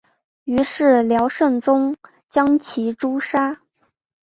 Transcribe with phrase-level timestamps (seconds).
[0.45, 1.95] 于是辽圣宗
[2.27, 3.59] 将其诛杀。